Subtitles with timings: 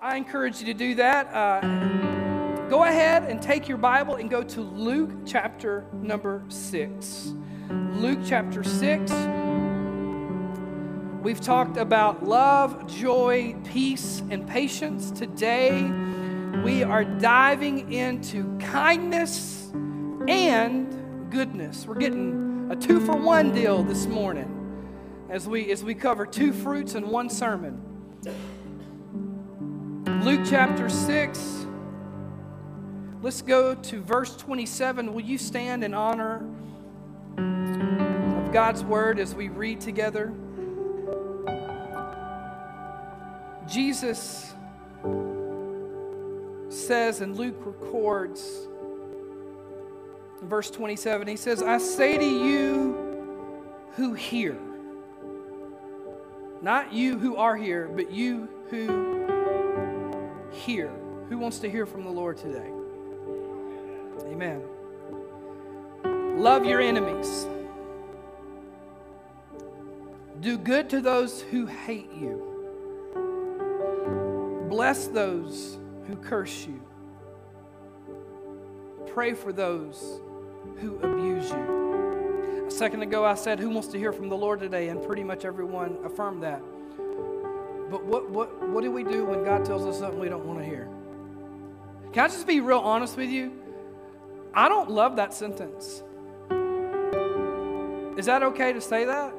[0.00, 1.34] I encourage you to do that.
[1.34, 7.32] Uh, go ahead and take your Bible and go to Luke chapter number 6.
[7.70, 9.12] Luke chapter 6.
[11.22, 15.10] We've talked about love, joy, peace, and patience.
[15.10, 15.82] Today,
[16.62, 19.70] we are diving into kindness
[20.28, 21.86] and goodness.
[21.86, 24.50] We're getting a two for one deal this morning
[25.30, 27.80] as we, as we cover two fruits in one sermon.
[30.22, 31.66] Luke chapter 6.
[33.20, 35.12] Let's go to verse 27.
[35.12, 36.46] Will you stand in honor
[37.36, 40.32] of God's word as we read together?
[43.66, 44.54] Jesus
[46.68, 48.68] says, and Luke records
[50.40, 54.58] in verse 27, he says, I say to you who hear,
[56.60, 59.33] not you who are here, but you who
[60.54, 60.90] hear.
[61.28, 62.70] Who wants to hear from the Lord today?
[64.26, 64.62] Amen.
[66.36, 67.46] Love your enemies.
[70.40, 72.50] Do good to those who hate you.
[74.68, 76.82] Bless those who curse you.
[79.06, 80.20] Pray for those
[80.78, 82.64] who abuse you.
[82.66, 84.88] A second ago, I said, Who wants to hear from the Lord today?
[84.88, 86.62] And pretty much everyone affirmed that.
[87.90, 90.58] But what, what, what do we do when God tells us something we don't want
[90.58, 90.88] to hear?
[92.12, 93.52] Can I just be real honest with you?
[94.54, 96.02] I don't love that sentence.
[98.16, 99.34] Is that okay to say that?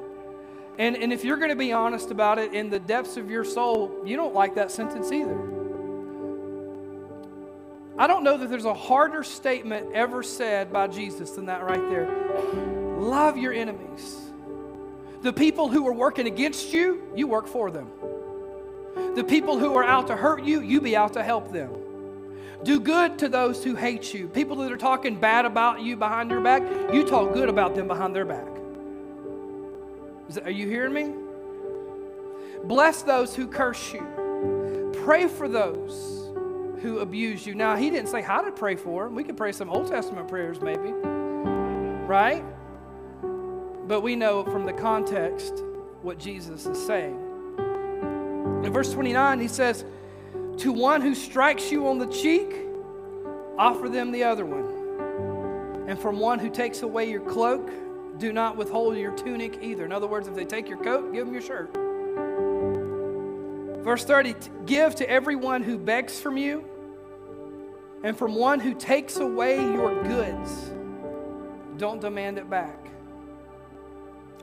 [0.78, 3.44] And, and if you're going to be honest about it in the depths of your
[3.44, 5.38] soul, you don't like that sentence either.
[7.98, 11.80] I don't know that there's a harder statement ever said by Jesus than that right
[11.88, 12.98] there.
[12.98, 14.20] Love your enemies.
[15.22, 17.90] The people who are working against you, you work for them.
[19.14, 21.70] The people who are out to hurt you, you be out to help them.
[22.62, 24.28] Do good to those who hate you.
[24.28, 26.62] People that are talking bad about you behind your back,
[26.92, 28.46] you talk good about them behind their back.
[30.30, 31.14] That, are you hearing me?
[32.64, 34.92] Bless those who curse you.
[35.04, 36.30] Pray for those
[36.82, 37.54] who abuse you.
[37.54, 39.14] Now, he didn't say how to pray for them.
[39.14, 40.90] We could pray some Old Testament prayers, maybe.
[40.90, 42.44] Right?
[43.86, 45.62] But we know from the context
[46.02, 47.25] what Jesus is saying.
[48.64, 49.84] In verse 29, he says,
[50.58, 52.54] To one who strikes you on the cheek,
[53.58, 55.88] offer them the other one.
[55.88, 57.70] And from one who takes away your cloak,
[58.18, 59.84] do not withhold your tunic either.
[59.84, 61.72] In other words, if they take your coat, give them your shirt.
[63.84, 64.34] Verse 30
[64.64, 66.64] Give to everyone who begs from you,
[68.02, 70.72] and from one who takes away your goods,
[71.76, 72.90] don't demand it back.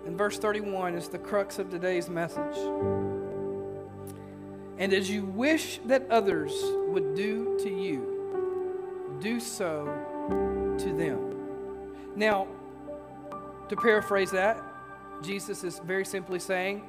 [0.06, 3.13] And verse 31 is the crux of today's message.
[4.78, 6.52] And as you wish that others
[6.88, 9.86] would do to you, do so
[10.80, 11.36] to them.
[12.16, 12.48] Now,
[13.70, 14.62] to paraphrase that,
[15.22, 16.84] Jesus is very simply saying,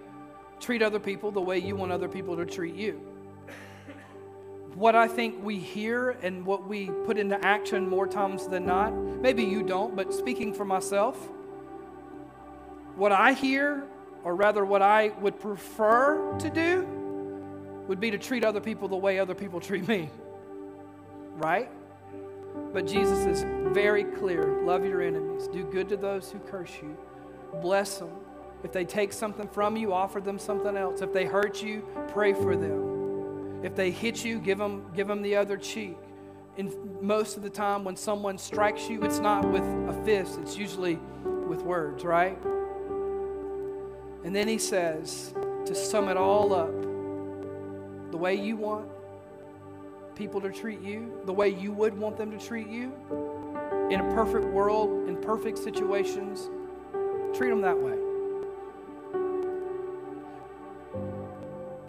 [0.60, 3.00] treat other people the way you want other people to treat you.
[4.74, 8.92] What I think we hear and what we put into action more times than not,
[8.92, 11.16] maybe you don't, but speaking for myself,
[12.96, 13.84] what I hear,
[14.24, 17.03] or rather what I would prefer to do,
[17.86, 20.10] would be to treat other people the way other people treat me.
[21.36, 21.70] Right?
[22.72, 26.96] But Jesus is very clear love your enemies, do good to those who curse you,
[27.60, 28.10] bless them.
[28.62, 31.02] If they take something from you, offer them something else.
[31.02, 33.60] If they hurt you, pray for them.
[33.62, 35.98] If they hit you, give them, give them the other cheek.
[36.56, 40.56] And most of the time, when someone strikes you, it's not with a fist, it's
[40.56, 40.98] usually
[41.46, 42.38] with words, right?
[44.24, 45.34] And then he says,
[45.66, 46.72] to sum it all up,
[48.24, 48.88] way you want
[50.14, 52.90] people to treat you, the way you would want them to treat you,
[53.90, 56.48] in a perfect world, in perfect situations,
[57.36, 57.98] treat them that way.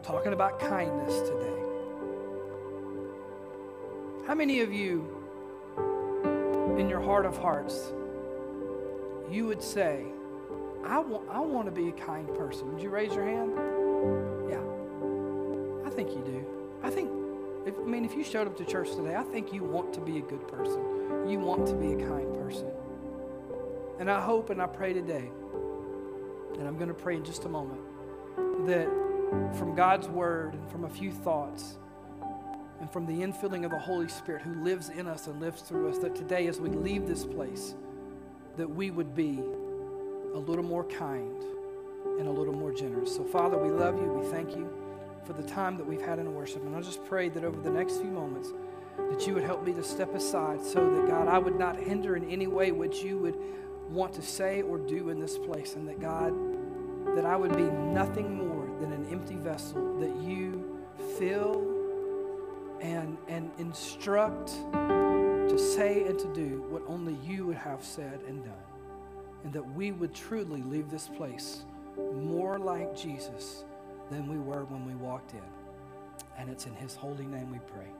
[0.03, 1.61] Talking about kindness today.
[4.27, 5.07] How many of you,
[6.77, 7.93] in your heart of hearts,
[9.31, 10.03] you would say,
[10.85, 12.73] I want, I want to be a kind person?
[12.73, 14.34] Would you raise your hand?
[15.95, 16.45] Think you do.
[16.83, 17.09] I think,
[17.65, 20.01] if, I mean, if you showed up to church today, I think you want to
[20.01, 20.81] be a good person.
[21.27, 22.69] You want to be a kind person.
[23.99, 25.31] And I hope and I pray today,
[26.57, 27.79] and I'm going to pray in just a moment,
[28.67, 28.87] that
[29.57, 31.77] from God's word and from a few thoughts
[32.81, 35.89] and from the infilling of the Holy Spirit who lives in us and lives through
[35.89, 37.73] us, that today as we leave this place,
[38.57, 39.39] that we would be
[40.33, 41.41] a little more kind
[42.19, 43.15] and a little more generous.
[43.15, 44.07] So, Father, we love you.
[44.11, 44.84] We thank you
[45.25, 46.63] for the time that we've had in worship.
[46.63, 48.49] And I just pray that over the next few moments,
[48.97, 52.15] that you would help me to step aside so that, God, I would not hinder
[52.15, 53.37] in any way what you would
[53.89, 55.75] want to say or do in this place.
[55.75, 56.33] And that, God,
[57.15, 60.79] that I would be nothing more than an empty vessel that you
[61.17, 61.75] fill
[62.81, 68.43] and, and instruct to say and to do what only you would have said and
[68.43, 68.53] done.
[69.43, 71.63] And that we would truly leave this place
[72.13, 73.63] more like Jesus
[74.09, 75.41] than we were when we walked in.
[76.37, 77.91] And it's in his holy name we pray.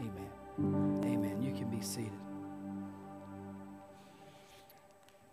[0.00, 1.02] Amen.
[1.04, 1.42] Amen.
[1.42, 2.12] You can be seated.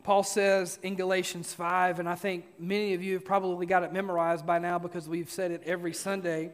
[0.03, 3.93] Paul says in Galatians 5, and I think many of you have probably got it
[3.93, 6.51] memorized by now because we've said it every Sunday.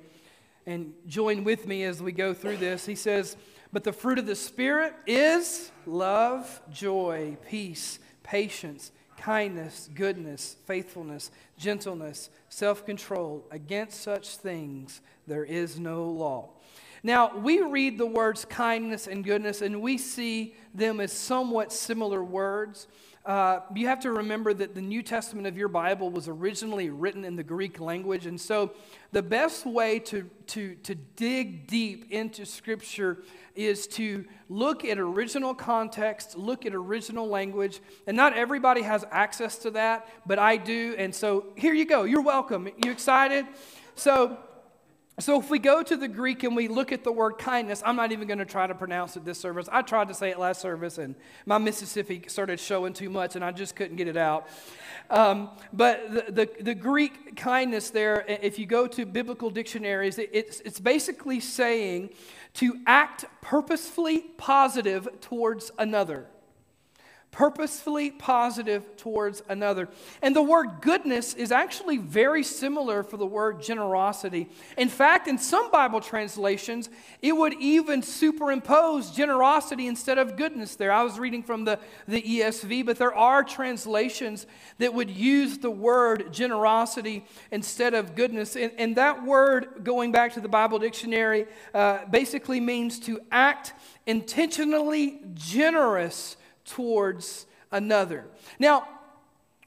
[0.65, 2.85] And join with me as we go through this.
[2.85, 3.37] He says,
[3.71, 12.29] But the fruit of the Spirit is love, joy, peace, patience, kindness, goodness, faithfulness, gentleness,
[12.49, 13.45] self control.
[13.51, 16.49] Against such things there is no law.
[17.03, 22.23] Now, we read the words kindness and goodness, and we see them as somewhat similar
[22.23, 22.87] words.
[23.27, 27.25] Uh, you have to remember that the New Testament of your Bible was originally written
[27.25, 28.25] in the Greek language.
[28.25, 28.71] And so,
[29.11, 33.17] the best way to, to, to dig deep into Scripture
[33.53, 37.81] is to look at original context, look at original language.
[38.07, 40.95] And not everybody has access to that, but I do.
[40.97, 42.05] And so, here you go.
[42.05, 42.69] You're welcome.
[42.85, 43.45] You excited?
[43.95, 44.37] So,
[45.19, 47.95] so, if we go to the Greek and we look at the word kindness, I'm
[47.95, 49.67] not even going to try to pronounce it this service.
[49.71, 51.15] I tried to say it last service, and
[51.47, 54.47] my Mississippi started showing too much, and I just couldn't get it out.
[55.09, 60.59] Um, but the, the, the, Greek kindness there, if you go to biblical dictionaries, it's,
[60.59, 62.11] it's basically saying
[62.55, 66.27] to act purposefully positive towards another
[67.31, 69.89] purposefully positive towards another.
[70.21, 74.49] And the word goodness is actually very similar for the word generosity.
[74.77, 76.89] In fact, in some Bible translations,
[77.21, 80.91] it would even superimpose generosity instead of goodness there.
[80.91, 84.47] I was reading from the, the ESV, but there are translations
[84.79, 88.55] that would use the word generosity instead of goodness.
[88.55, 93.73] And, and that word, going back to the Bible dictionary, uh, basically means to act
[94.07, 98.25] intentionally generous towards another.
[98.59, 98.87] Now,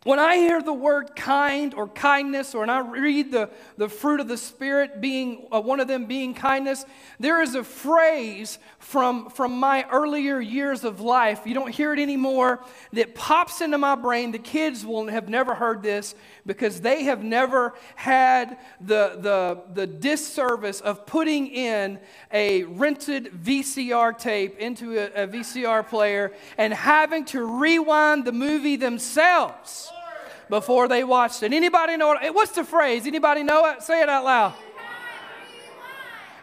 [0.05, 4.20] when I hear the word kind or kindness, or when I read the, the fruit
[4.20, 6.87] of the Spirit being uh, one of them being kindness,
[7.19, 11.43] there is a phrase from, from my earlier years of life.
[11.44, 12.64] You don't hear it anymore
[12.94, 14.32] that pops into my brain.
[14.32, 16.14] The kids will have never heard this
[16.47, 22.00] because they have never had the, the, the disservice of putting in
[22.32, 28.76] a rented VCR tape into a, a VCR player and having to rewind the movie
[28.76, 29.89] themselves
[30.50, 31.52] before they watched it.
[31.52, 32.35] Anybody know it?
[32.35, 33.06] What's the phrase?
[33.06, 33.82] Anybody know it?
[33.82, 34.55] Say it out loud.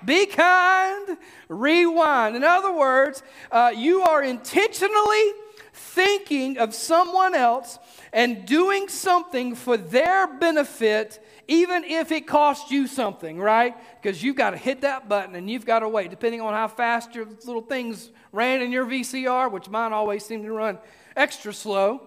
[0.05, 1.17] Be kind,
[1.49, 2.35] rewind.
[2.35, 5.31] In other words, uh, you are intentionally
[5.73, 7.77] thinking of someone else
[8.13, 13.75] and doing something for their benefit, even if it costs you something, right?
[14.01, 16.67] Because you've got to hit that button and you've got to wait, depending on how
[16.67, 20.77] fast your little things ran in your VCR, which mine always seem to run
[21.15, 22.01] extra slow.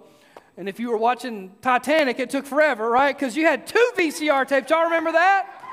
[0.61, 3.19] And if you were watching Titanic, it took forever, right?
[3.19, 4.69] Because you had two VCR tapes.
[4.69, 5.65] Y'all remember that?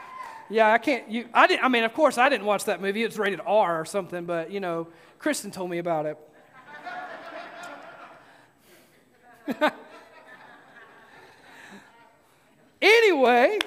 [0.50, 1.12] Yeah, I can't.
[1.12, 1.65] You, I didn't.
[1.65, 3.03] I mean, of course, I didn't watch that movie.
[3.03, 4.24] It was rated R or something.
[4.24, 4.88] But you know,
[5.20, 6.17] Kristen told me about it.
[12.82, 13.60] anyway,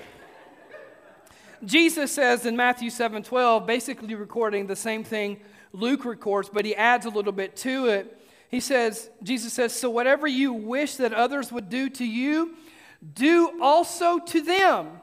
[1.63, 5.39] Jesus says in Matthew 7 12, basically recording the same thing
[5.75, 8.20] Luke records, but he adds a little bit to it.
[8.51, 12.57] He says, Jesus says, So whatever you wish that others would do to you,
[13.15, 15.01] do also to them.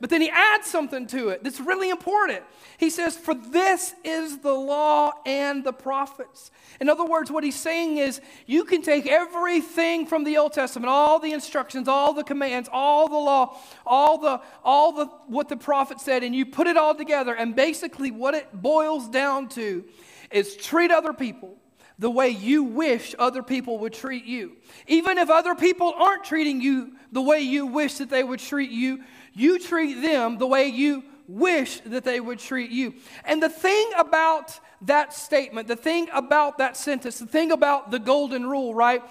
[0.00, 2.42] But then he adds something to it that's really important.
[2.76, 6.50] He says, For this is the law and the prophets.
[6.80, 10.88] In other words, what he's saying is, you can take everything from the Old Testament,
[10.88, 15.56] all the instructions, all the commands, all the law, all the, all the what the
[15.56, 17.34] prophet said, and you put it all together.
[17.34, 19.84] And basically, what it boils down to
[20.30, 21.56] is treat other people
[21.98, 24.56] the way you wish other people would treat you.
[24.86, 28.70] Even if other people aren't treating you the way you wish that they would treat
[28.70, 29.02] you,
[29.32, 32.94] you treat them the way you wish that they would treat you.
[33.24, 37.98] And the thing about that statement, the thing about that sentence, the thing about the
[37.98, 39.02] golden rule, right?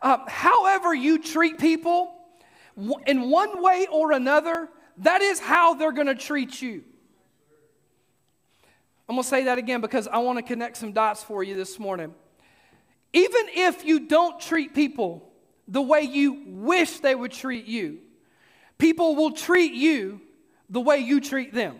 [0.00, 2.12] Uh, however, you treat people
[3.06, 6.84] in one way or another, that is how they're going to treat you.
[9.08, 11.54] I'm going to say that again because I want to connect some dots for you
[11.54, 12.14] this morning.
[13.12, 15.32] Even if you don't treat people
[15.68, 17.98] the way you wish they would treat you,
[18.78, 20.20] people will treat you
[20.68, 21.78] the way you treat them.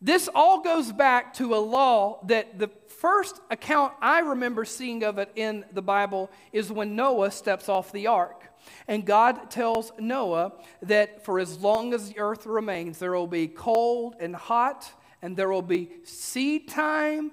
[0.00, 5.18] This all goes back to a law that the first account I remember seeing of
[5.18, 8.44] it in the Bible is when Noah steps off the ark.
[8.88, 10.52] And God tells Noah
[10.82, 14.90] that for as long as the earth remains, there will be cold and hot,
[15.22, 17.32] and there will be seed time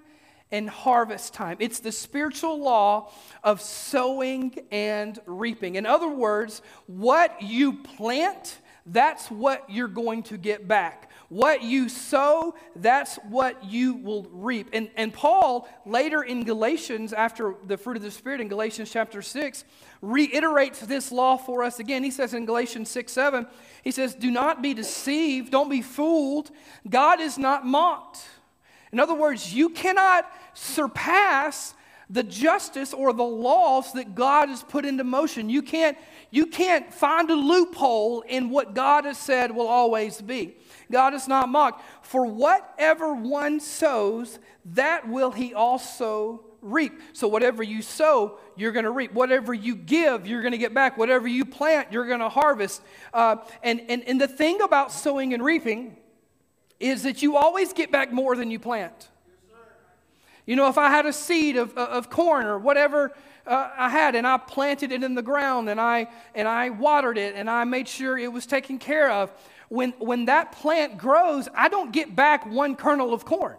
[0.54, 1.58] and harvest time.
[1.60, 3.12] It's the spiritual law
[3.44, 5.76] of sowing and reaping.
[5.76, 11.10] In other words, what you plant, that's what you're going to get back.
[11.30, 14.70] What you sow, that's what you will reap.
[14.74, 19.24] And, and Paul, later in Galatians, after the fruit of the Spirit in Galatians chapter
[19.24, 19.64] 6,
[20.04, 22.04] reiterates this law for us again.
[22.04, 23.48] He says in Galatians 6 7,
[23.84, 26.52] he says, Do not be deceived, don't be fooled.
[26.88, 28.20] God is not mocked.
[28.94, 31.74] In other words, you cannot surpass
[32.12, 35.50] the justice or the laws that God has put into motion.
[35.50, 35.98] You can't,
[36.30, 40.56] you can't find a loophole in what God has said will always be.
[40.92, 41.84] God is not mocked.
[42.06, 47.02] For whatever one sows, that will he also reap.
[47.14, 49.12] So, whatever you sow, you're going to reap.
[49.12, 51.00] Whatever you give, you're going to get back.
[51.00, 52.84] Whatever you plant, you're going to harvest.
[53.12, 55.98] Uh, and, and, and the thing about sowing and reaping
[56.80, 59.10] is that you always get back more than you plant.
[60.46, 63.14] You know, if I had a seed of, of corn or whatever
[63.46, 67.18] uh, I had and I planted it in the ground and I, and I watered
[67.18, 69.32] it and I made sure it was taken care of,
[69.70, 73.58] when, when that plant grows, I don't get back one kernel of corn,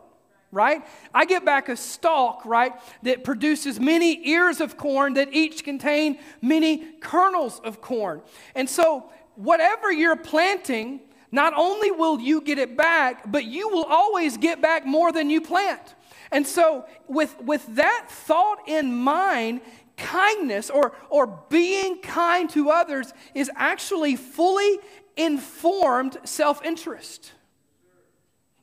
[0.53, 0.87] right?
[1.13, 6.19] I get back a stalk, right, that produces many ears of corn that each contain
[6.41, 8.23] many kernels of corn.
[8.55, 11.01] And so, whatever you're planting,
[11.35, 15.29] not only will you get it back, but you will always get back more than
[15.29, 15.95] you plant.
[16.31, 19.61] And so, with, with that thought in mind,
[19.97, 24.79] kindness or, or being kind to others is actually fully
[25.17, 27.33] informed self interest.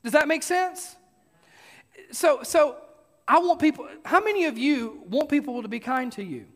[0.02, 0.96] Does that make sense?
[2.10, 2.76] So, so
[3.28, 6.46] I want people, how many of you want people to be kind to you?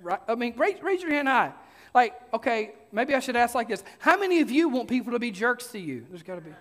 [0.00, 0.20] Right?
[0.28, 1.52] I mean, raise, raise your hand high.
[1.94, 3.82] Like, okay, maybe I should ask like this.
[3.98, 6.06] How many of you want people to be jerks to you?
[6.08, 6.52] There's got to be.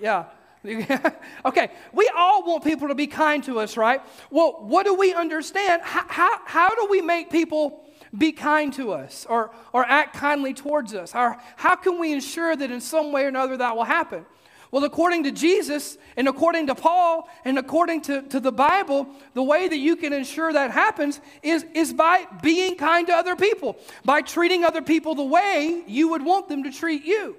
[0.00, 0.24] Yeah.
[1.44, 4.02] okay, we all want people to be kind to us, right?
[4.30, 5.80] Well, what do we understand?
[5.82, 7.84] How, how, how do we make people
[8.16, 11.14] be kind to us or, or act kindly towards us?
[11.14, 14.26] Or how can we ensure that in some way or another that will happen?
[14.70, 19.42] Well, according to Jesus and according to Paul and according to, to the Bible, the
[19.42, 23.76] way that you can ensure that happens is, is by being kind to other people,
[24.04, 27.36] by treating other people the way you would want them to treat you.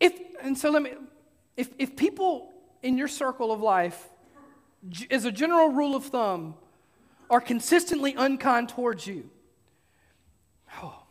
[0.00, 0.94] If, and so let me,
[1.56, 4.08] if, if people in your circle of life,
[5.10, 6.56] as a general rule of thumb,
[7.30, 9.30] are consistently unkind towards you,
[10.82, 11.04] oh,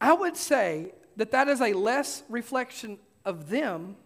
[0.00, 3.96] I would say that that is a less reflection of them.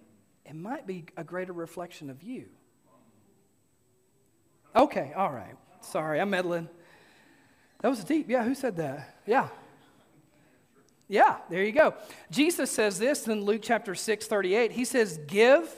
[0.45, 2.47] It might be a greater reflection of you.
[4.75, 5.57] Okay, all right.
[5.81, 6.69] Sorry, I'm meddling.
[7.81, 8.29] That was deep.
[8.29, 9.17] Yeah, who said that?
[9.27, 9.49] Yeah.
[11.09, 11.95] Yeah, there you go.
[12.31, 14.71] Jesus says this in Luke chapter 6, 38.
[14.71, 15.69] He says, Give,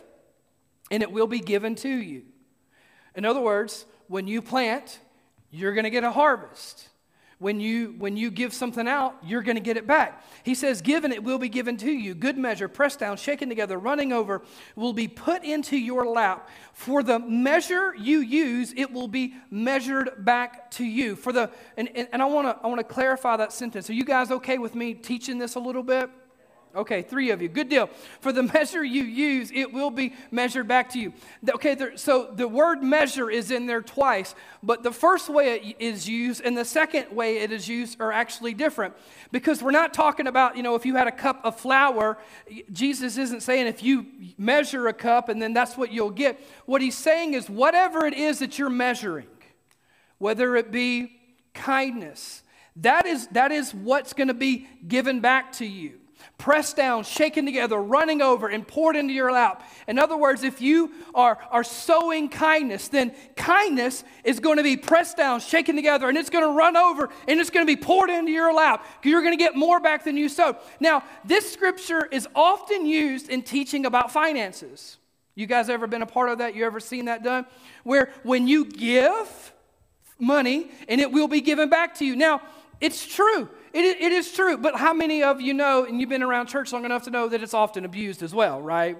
[0.90, 2.24] and it will be given to you.
[3.14, 4.98] In other words, when you plant,
[5.50, 6.88] you're going to get a harvest.
[7.42, 10.24] When you, when you give something out, you're going to get it back.
[10.44, 12.14] He says, Given it will be given to you.
[12.14, 14.42] Good measure, pressed down, shaken together, running over,
[14.76, 16.48] will be put into your lap.
[16.72, 21.16] For the measure you use, it will be measured back to you.
[21.16, 23.90] For the, and, and, and I want to I wanna clarify that sentence.
[23.90, 26.10] Are you guys okay with me teaching this a little bit?
[26.74, 27.48] Okay, three of you.
[27.48, 27.90] Good deal.
[28.20, 31.12] For the measure you use, it will be measured back to you.
[31.48, 35.76] Okay, there, so the word measure is in there twice, but the first way it
[35.78, 38.94] is used and the second way it is used are actually different.
[39.32, 42.16] Because we're not talking about, you know, if you had a cup of flour,
[42.72, 44.06] Jesus isn't saying if you
[44.38, 46.40] measure a cup and then that's what you'll get.
[46.64, 49.26] What he's saying is whatever it is that you're measuring,
[50.16, 51.20] whether it be
[51.52, 52.42] kindness,
[52.76, 55.98] that is, that is what's going to be given back to you
[56.42, 59.62] pressed down, shaken together, running over, and poured into your lap.
[59.86, 64.76] In other words, if you are, are sowing kindness, then kindness is going to be
[64.76, 67.80] pressed down, shaken together, and it's going to run over and it's going to be
[67.80, 68.84] poured into your lap.
[69.04, 70.56] You're going to get more back than you sowed.
[70.80, 74.98] Now, this scripture is often used in teaching about finances.
[75.36, 76.56] You guys ever been a part of that?
[76.56, 77.46] You ever seen that done?
[77.84, 79.52] Where when you give
[80.18, 82.16] money and it will be given back to you.
[82.16, 82.42] Now,
[82.80, 83.48] it's true.
[83.72, 86.72] It, it is true, but how many of you know, and you've been around church
[86.72, 88.98] long enough to know that it's often abused as well, right?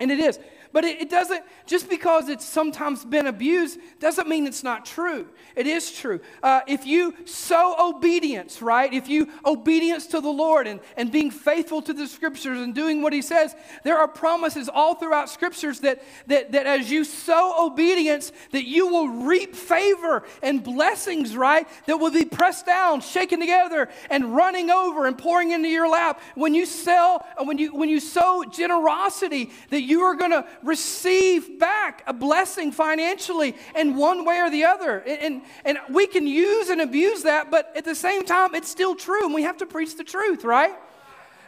[0.00, 0.38] And it is.
[0.72, 5.28] But it, it doesn't, just because it's sometimes been abused, doesn't mean it's not true.
[5.54, 6.20] It is true.
[6.42, 8.92] Uh, if you sow obedience, right?
[8.92, 13.02] If you obedience to the Lord and, and being faithful to the scriptures and doing
[13.02, 17.66] what he says, there are promises all throughout scriptures that, that, that as you sow
[17.66, 21.68] obedience, that you will reap favor and blessings, right?
[21.86, 26.20] That will be pressed down, shaken together, and running over and pouring into your lap.
[26.34, 32.02] When you sell, when you when you sow generosity, that you are to receive back
[32.06, 34.98] a blessing financially in one way or the other.
[34.98, 38.68] And, and, and we can use and abuse that, but at the same time, it's
[38.68, 40.74] still true, and we have to preach the truth, right?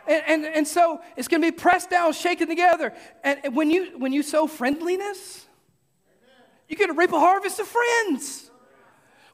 [0.06, 2.92] And, and, and so it's going to be pressed down, shaken together.
[3.22, 5.46] And when you, when you sow friendliness,
[6.68, 8.50] you're going to reap a harvest of friends.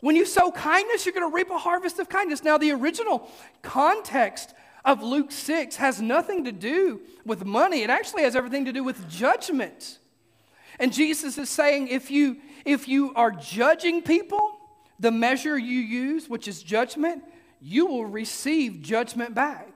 [0.00, 2.42] When you sow kindness, you're going to reap a harvest of kindness.
[2.42, 3.30] Now, the original
[3.62, 8.72] context of Luke 6 has nothing to do with money, it actually has everything to
[8.72, 9.99] do with judgment.
[10.78, 14.56] And Jesus is saying if you, if you are judging people,
[14.99, 17.22] the measure you use, which is judgment,
[17.60, 19.68] you will receive judgment back.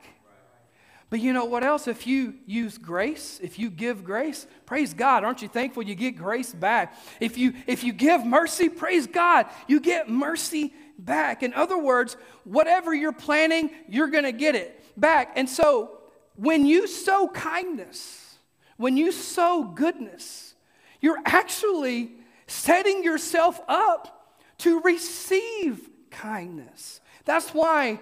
[1.10, 1.86] But you know what else?
[1.86, 5.22] If you use grace, if you give grace, praise God.
[5.22, 6.96] Aren't you thankful you get grace back?
[7.20, 11.42] If you if you give mercy, praise God, you get mercy back.
[11.42, 15.32] In other words, whatever you're planning, you're going to get it back.
[15.36, 15.98] And so
[16.36, 18.36] when you sow kindness,
[18.76, 20.54] when you sow goodness,
[21.00, 22.12] you're actually
[22.46, 27.00] setting yourself up to receive kindness.
[27.24, 28.00] That's why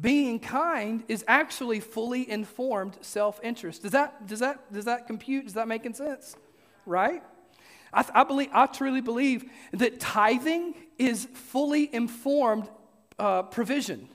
[0.00, 3.82] being kind is actually fully informed self-interest.
[3.82, 5.44] Does that, does that, does that compute?
[5.44, 6.36] Does that make sense?
[6.86, 7.22] Right?
[7.92, 12.68] I, I, believe, I truly believe that tithing is fully informed
[13.18, 14.08] uh, provision.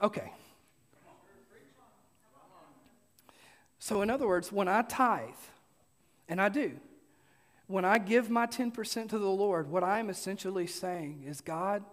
[0.00, 0.32] Okay.
[3.86, 5.28] So, in other words, when I tithe,
[6.28, 6.72] and I do,
[7.68, 11.84] when I give my 10% to the Lord, what I am essentially saying is, God,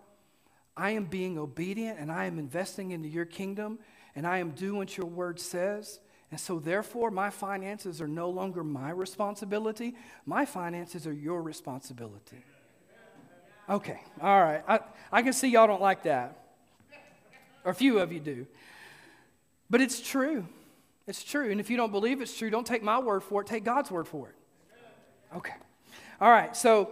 [0.75, 3.77] I am being obedient and I am investing into your kingdom
[4.15, 5.99] and I am doing what your word says.
[6.31, 9.93] And so, therefore, my finances are no longer my responsibility.
[10.25, 12.43] My finances are your responsibility.
[13.69, 14.63] Okay, all right.
[14.67, 14.79] I,
[15.11, 16.39] I can see y'all don't like that.
[17.63, 18.47] Or a few of you do.
[19.69, 20.47] But it's true.
[21.07, 21.51] It's true.
[21.51, 23.91] And if you don't believe it's true, don't take my word for it, take God's
[23.91, 24.35] word for it.
[25.35, 25.53] Okay.
[26.21, 26.55] All right.
[26.55, 26.91] So,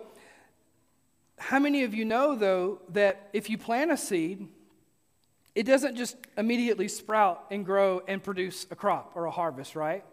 [1.38, 4.48] how many of you know, though, that if you plant a seed,
[5.56, 10.04] it doesn't just immediately sprout and grow and produce a crop or a harvest, right?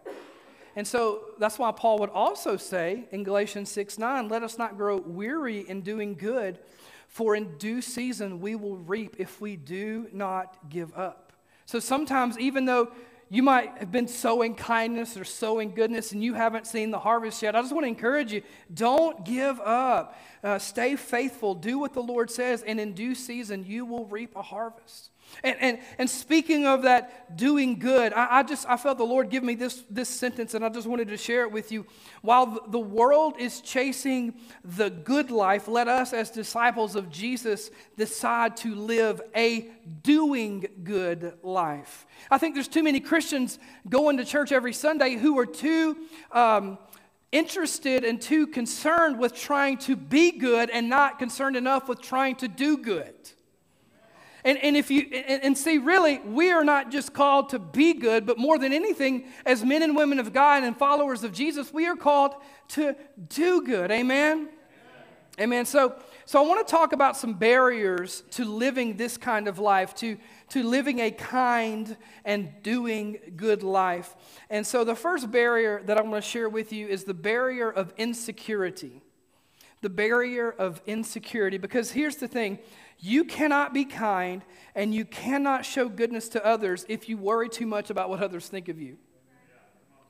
[0.75, 4.77] And so that's why Paul would also say in Galatians 6 9, let us not
[4.77, 6.59] grow weary in doing good,
[7.07, 11.33] for in due season we will reap if we do not give up.
[11.65, 12.91] So sometimes, even though
[13.29, 17.41] you might have been sowing kindness or sowing goodness and you haven't seen the harvest
[17.43, 17.55] yet.
[17.55, 18.41] I just want to encourage you
[18.73, 20.19] don't give up.
[20.43, 21.53] Uh, stay faithful.
[21.53, 25.11] Do what the Lord says, and in due season, you will reap a harvest.
[25.43, 29.29] And, and, and speaking of that doing good, I, I, just I felt the Lord
[29.29, 31.85] give me this, this sentence, and I just wanted to share it with you.
[32.21, 38.57] While the world is chasing the good life, let us as disciples of Jesus decide
[38.57, 39.69] to live a
[40.03, 42.05] doing good life.
[42.29, 45.97] I think there's too many Christians going to church every Sunday who are too
[46.31, 46.77] um,
[47.31, 52.35] interested and too concerned with trying to be good and not concerned enough with trying
[52.37, 53.15] to do good.
[54.43, 57.93] And, and if you and, and, see, really, we are not just called to be
[57.93, 61.73] good, but more than anything, as men and women of God and followers of Jesus,
[61.73, 62.35] we are called
[62.69, 62.95] to
[63.27, 63.91] do good.
[63.91, 64.37] Amen.
[64.37, 64.49] Amen.
[65.39, 65.65] Amen.
[65.65, 69.93] So, so I want to talk about some barriers to living this kind of life,
[69.95, 70.17] to
[70.49, 74.15] to living a kind and doing good life.
[74.49, 77.69] And so the first barrier that I'm going to share with you is the barrier
[77.71, 79.01] of insecurity.
[79.81, 81.57] The barrier of insecurity.
[81.57, 82.59] Because here's the thing
[82.99, 84.43] you cannot be kind
[84.75, 88.47] and you cannot show goodness to others if you worry too much about what others
[88.47, 88.97] think of you.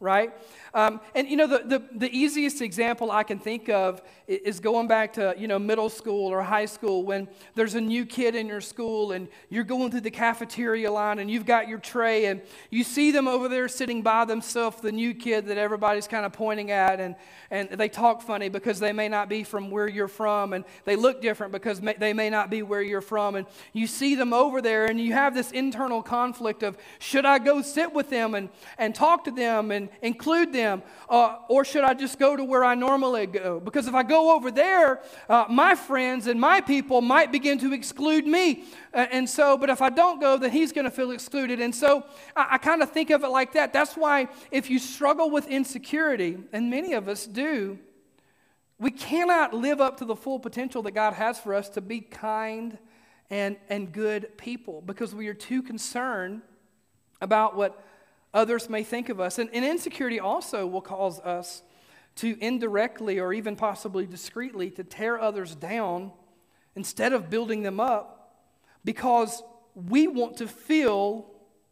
[0.01, 0.33] Right?
[0.73, 4.87] Um, and you know, the, the, the, easiest example I can think of is going
[4.87, 8.47] back to, you know, middle school or high school when there's a new kid in
[8.47, 12.41] your school and you're going through the cafeteria line and you've got your tray and
[12.69, 16.33] you see them over there sitting by themselves, the new kid that everybody's kind of
[16.33, 17.15] pointing at, and,
[17.49, 20.95] and they talk funny because they may not be from where you're from and they
[20.95, 23.35] look different because may, they may not be where you're from.
[23.35, 27.39] And you see them over there and you have this internal conflict of should I
[27.39, 30.83] go sit with them and, and talk to them and include them?
[31.09, 33.59] Uh, or should I just go to where I normally go?
[33.59, 37.73] Because if I go over there, uh, my friends and my people might begin to
[37.73, 38.65] exclude me.
[38.93, 41.59] Uh, and so, but if I don't go, then he's going to feel excluded.
[41.59, 43.73] And so I, I kind of think of it like that.
[43.73, 47.79] That's why if you struggle with insecurity, and many of us do,
[48.79, 51.99] we cannot live up to the full potential that God has for us to be
[51.99, 52.77] kind
[53.29, 56.41] and, and good people because we are too concerned
[57.21, 57.83] about what
[58.33, 59.39] others may think of us.
[59.39, 61.63] And, and insecurity also will cause us
[62.17, 66.11] to indirectly or even possibly discreetly to tear others down
[66.75, 68.35] instead of building them up
[68.83, 69.41] because
[69.73, 71.25] we want to feel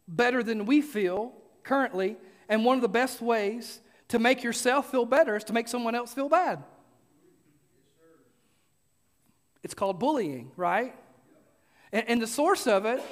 [0.06, 2.16] better than we feel currently.
[2.48, 5.94] And one of the best ways to make yourself feel better is to make someone
[5.94, 6.64] else feel bad.
[9.62, 10.94] It's called bullying, right?
[11.92, 13.02] And, and the source of it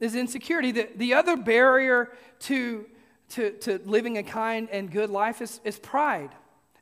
[0.00, 0.72] is insecurity.
[0.72, 2.86] The, the other barrier to,
[3.30, 6.30] to, to living a kind and good life is, is pride.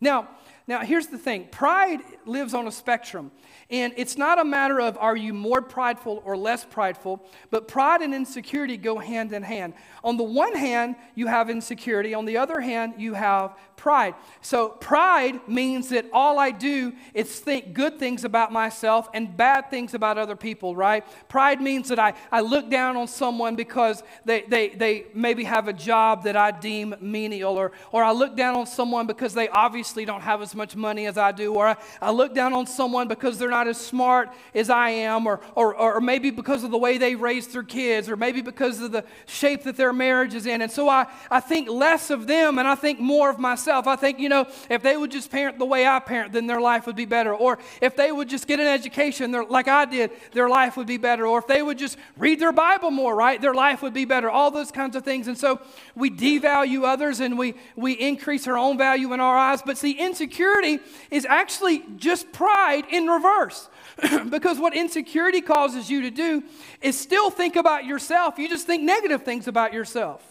[0.01, 0.29] Now,
[0.69, 3.31] now, here's the thing pride lives on a spectrum.
[3.71, 8.01] And it's not a matter of are you more prideful or less prideful, but pride
[8.01, 9.75] and insecurity go hand in hand.
[10.03, 12.15] On the one hand, you have insecurity.
[12.15, 14.15] On the other hand, you have pride.
[14.41, 19.71] So, pride means that all I do is think good things about myself and bad
[19.71, 21.05] things about other people, right?
[21.29, 25.69] Pride means that I, I look down on someone because they, they, they maybe have
[25.69, 29.49] a job that I deem menial, or, or I look down on someone because they
[29.49, 32.67] obviously don't have as much money as I do, or I, I look down on
[32.67, 36.71] someone because they're not as smart as I am, or, or, or maybe because of
[36.71, 40.35] the way they raised their kids, or maybe because of the shape that their marriage
[40.35, 40.63] is in.
[40.63, 43.87] And so I, I think less of them and I think more of myself.
[43.87, 46.61] I think, you know, if they would just parent the way I parent, then their
[46.61, 47.35] life would be better.
[47.35, 50.97] Or if they would just get an education like I did, their life would be
[50.97, 51.27] better.
[51.27, 54.31] Or if they would just read their Bible more, right, their life would be better.
[54.31, 55.29] All those kinds of things.
[55.29, 55.61] And so
[55.95, 59.63] we devalue others and we, we increase our own value in our eyes.
[59.63, 59.99] But see,
[60.47, 63.69] insecurity is actually just pride in reverse.
[64.31, 66.43] because what insecurity causes you to do
[66.83, 68.39] is still think about yourself.
[68.39, 70.23] You just think negative things about yourself.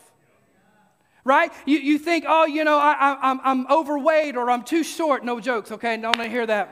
[1.24, 1.52] Right?
[1.66, 5.26] You, you think, oh, you know, I, I, I'm, I'm overweight or I'm too short.
[5.26, 5.98] No jokes, okay?
[5.98, 6.70] Don't hear that.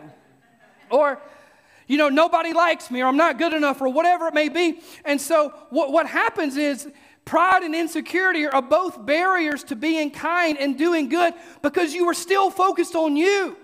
[0.91, 1.19] Or,
[1.87, 4.79] you know, nobody likes me or I'm not good enough or whatever it may be.
[5.03, 6.87] And so what, what happens is
[7.25, 12.13] pride and insecurity are both barriers to being kind and doing good because you are
[12.13, 13.57] still focused on you.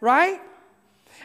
[0.00, 0.40] Right?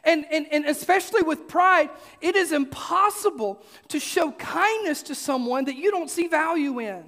[0.04, 1.90] And, and, and especially with pride,
[2.22, 7.04] it is impossible to show kindness to someone that you don't see value in.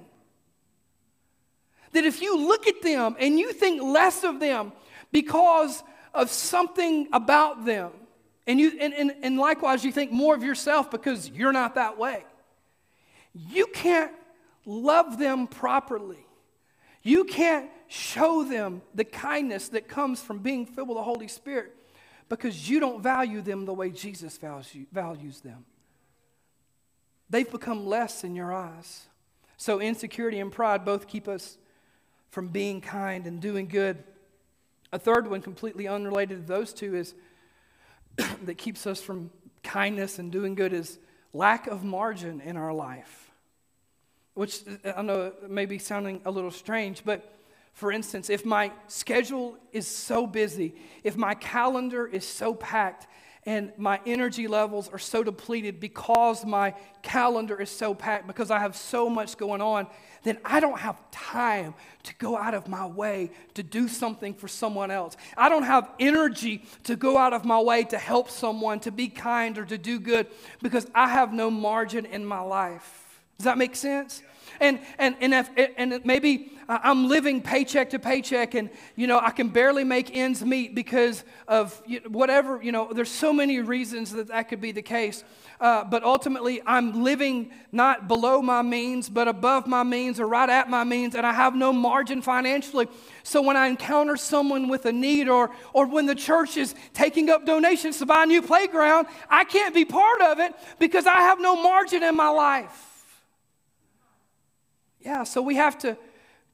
[1.92, 4.72] That if you look at them and you think less of them
[5.12, 5.82] because
[6.14, 7.90] of something about them,
[8.46, 11.98] and, you, and, and, and likewise you think more of yourself because you're not that
[11.98, 12.24] way,
[13.50, 14.12] you can't
[14.64, 16.26] love them properly.
[17.02, 21.74] You can't show them the kindness that comes from being filled with the Holy Spirit
[22.28, 25.64] because you don't value them the way Jesus values them.
[27.28, 29.06] They've become less in your eyes.
[29.56, 31.58] So, insecurity and pride both keep us
[32.30, 34.02] from being kind and doing good.
[34.92, 37.14] A third one, completely unrelated to those two, is
[38.44, 39.30] that keeps us from
[39.62, 40.98] kindness and doing good is
[41.32, 43.25] lack of margin in our life.
[44.36, 47.34] Which uh, I know may be sounding a little strange, but
[47.72, 53.06] for instance, if my schedule is so busy, if my calendar is so packed,
[53.46, 58.58] and my energy levels are so depleted because my calendar is so packed, because I
[58.58, 59.86] have so much going on,
[60.24, 64.48] then I don't have time to go out of my way to do something for
[64.48, 65.16] someone else.
[65.36, 69.08] I don't have energy to go out of my way to help someone, to be
[69.08, 70.26] kind, or to do good
[70.60, 73.05] because I have no margin in my life.
[73.38, 74.22] Does that make sense?
[74.60, 79.30] And, and, and, if, and maybe I'm living paycheck to paycheck and, you know, I
[79.30, 84.28] can barely make ends meet because of whatever, you know, there's so many reasons that
[84.28, 85.22] that could be the case.
[85.60, 90.48] Uh, but ultimately, I'm living not below my means, but above my means or right
[90.48, 92.88] at my means, and I have no margin financially.
[93.22, 97.30] So when I encounter someone with a need or, or when the church is taking
[97.30, 101.20] up donations to buy a new playground, I can't be part of it because I
[101.20, 102.95] have no margin in my life.
[105.06, 105.96] Yeah, so we have to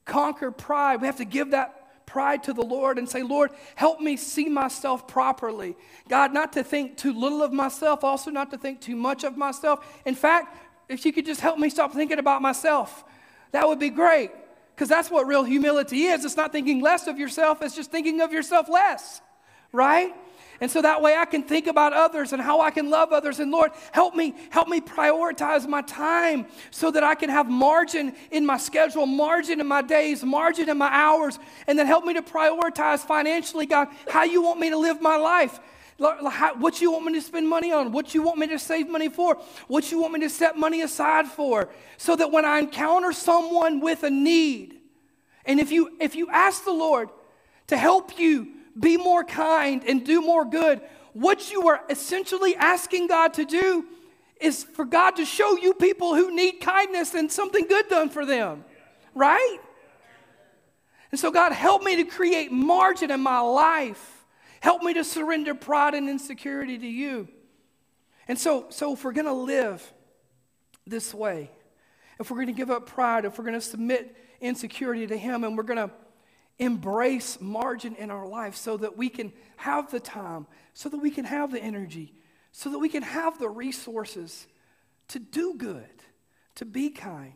[0.05, 1.01] conquer pride.
[1.01, 4.47] We have to give that pride to the Lord and say, Lord, help me see
[4.47, 5.75] myself properly.
[6.07, 9.37] God, not to think too little of myself, also not to think too much of
[9.37, 9.83] myself.
[10.05, 10.55] In fact,
[10.87, 13.03] if you could just help me stop thinking about myself,
[13.53, 14.29] that would be great.
[14.75, 16.23] Because that's what real humility is.
[16.23, 19.19] It's not thinking less of yourself, it's just thinking of yourself less,
[19.71, 20.13] right?
[20.61, 23.39] And so that way I can think about others and how I can love others.
[23.39, 28.15] And Lord, help me, help me prioritize my time so that I can have margin
[28.31, 32.13] in my schedule, margin in my days, margin in my hours, and then help me
[32.13, 35.59] to prioritize financially, God, how you want me to live my life.
[35.97, 39.09] What you want me to spend money on, what you want me to save money
[39.09, 39.37] for,
[39.67, 43.79] what you want me to set money aside for, so that when I encounter someone
[43.79, 44.79] with a need,
[45.45, 47.09] and if you if you ask the Lord
[47.67, 50.81] to help you be more kind, and do more good.
[51.13, 53.85] What you are essentially asking God to do
[54.41, 58.25] is for God to show you people who need kindness and something good done for
[58.25, 58.65] them,
[59.13, 59.57] right?
[61.11, 64.25] And so, God, help me to create margin in my life.
[64.61, 67.27] Help me to surrender pride and insecurity to you.
[68.27, 69.93] And so, so if we're going to live
[70.87, 71.51] this way,
[72.19, 75.43] if we're going to give up pride, if we're going to submit insecurity to Him,
[75.43, 75.93] and we're going to
[76.59, 81.09] embrace margin in our life so that we can have the time, so that we
[81.09, 82.13] can have the energy,
[82.51, 84.47] so that we can have the resources
[85.07, 86.03] to do good,
[86.55, 87.35] to be kind.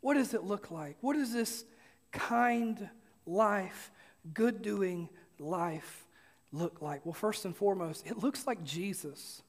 [0.00, 0.96] What does it look like?
[1.00, 1.64] What does this
[2.12, 2.88] kind
[3.26, 3.90] life,
[4.34, 6.06] good doing life
[6.52, 7.04] look like?
[7.04, 9.42] Well, first and foremost, it looks like Jesus.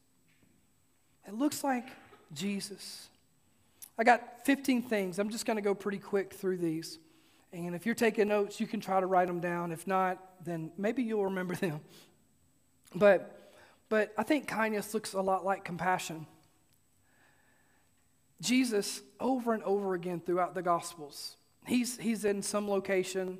[1.28, 1.88] It looks like
[2.34, 3.10] Jesus.
[3.98, 5.20] I got 15 things.
[5.20, 7.00] I'm just going to go pretty quick through these.
[7.52, 9.72] And if you're taking notes, you can try to write them down.
[9.72, 11.82] If not, then maybe you'll remember them.
[12.94, 13.54] But,
[13.90, 16.28] but I think kindness looks a lot like compassion.
[18.42, 21.36] Jesus, over and over again throughout the Gospels,
[21.66, 23.40] he's, he's in some location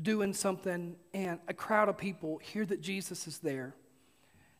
[0.00, 3.74] doing something, and a crowd of people hear that Jesus is there.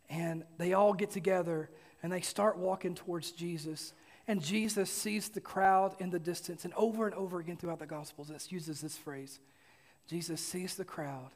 [0.09, 1.69] And they all get together
[2.03, 3.93] and they start walking towards Jesus.
[4.29, 6.65] And Jesus sees the crowd in the distance.
[6.65, 9.39] And over and over again throughout the Gospels, it uses this phrase
[10.09, 11.31] Jesus sees the crowd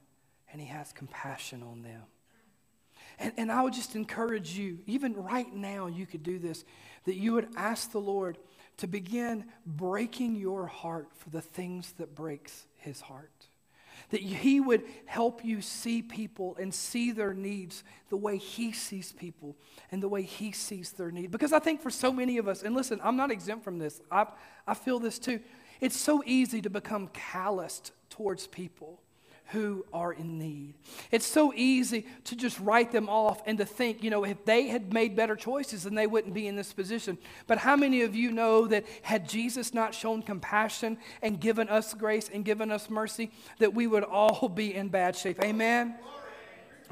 [0.53, 2.03] and he has compassion on them.
[3.19, 6.65] And, and I would just encourage you, even right now, you could do this,
[7.05, 8.39] that you would ask the Lord
[8.79, 13.47] to begin breaking your heart for the things that breaks his heart
[14.11, 19.13] that He would help you see people and see their needs the way He sees
[19.13, 19.57] people
[19.91, 21.31] and the way He sees their need.
[21.31, 24.01] Because I think for so many of us, and listen, I'm not exempt from this,
[24.11, 24.27] I,
[24.67, 25.41] I feel this too.
[25.81, 29.01] It's so easy to become calloused towards people
[29.53, 30.75] who are in need.
[31.11, 34.69] It's so easy to just write them off and to think, you know, if they
[34.69, 37.19] had made better choices, then they wouldn't be in this position.
[37.47, 41.95] But how many of you know that had Jesus not shown compassion and given us
[41.95, 45.43] grace and given us mercy, that we would all be in bad shape?
[45.43, 45.97] Amen?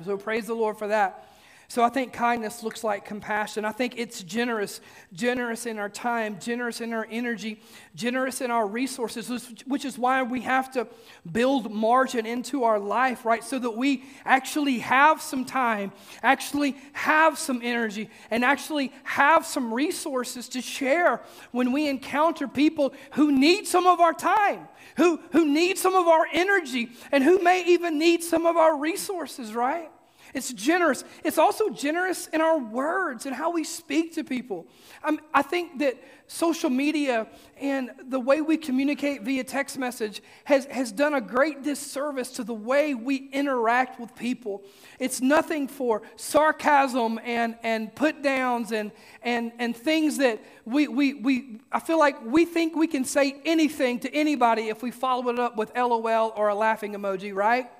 [0.04, 1.27] So praise the Lord for that.
[1.70, 3.66] So I think kindness looks like compassion.
[3.66, 4.80] I think it's generous,
[5.12, 7.60] generous in our time, generous in our energy,
[7.94, 10.88] generous in our resources, which is why we have to
[11.30, 13.44] build margin into our life, right?
[13.44, 19.74] So that we actually have some time, actually have some energy, and actually have some
[19.74, 25.44] resources to share when we encounter people who need some of our time, who, who
[25.44, 29.90] need some of our energy, and who may even need some of our resources, right?
[30.34, 31.04] It's generous.
[31.24, 34.66] It's also generous in our words and how we speak to people.
[35.02, 35.96] Um, I think that
[36.28, 37.26] social media
[37.58, 42.44] and the way we communicate via text message has, has done a great disservice to
[42.44, 44.62] the way we interact with people.
[44.98, 51.14] It's nothing for sarcasm and, and put downs and, and, and things that we, we,
[51.14, 55.30] we, I feel like we think we can say anything to anybody if we follow
[55.30, 57.70] it up with LOL or a laughing emoji, right?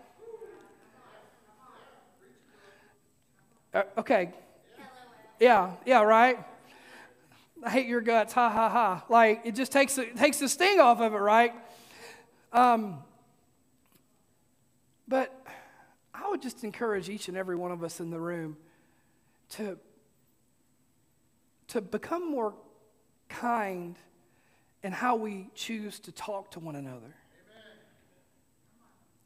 [3.74, 4.32] Uh, okay.
[5.40, 6.38] Yeah, yeah, right?
[7.62, 9.04] I hate your guts, ha ha ha.
[9.08, 11.52] Like, it just takes, it takes the sting off of it, right?
[12.52, 12.98] Um,
[15.06, 15.46] but
[16.14, 18.56] I would just encourage each and every one of us in the room
[19.50, 19.78] to,
[21.68, 22.54] to become more
[23.28, 23.96] kind
[24.82, 27.14] in how we choose to talk to one another,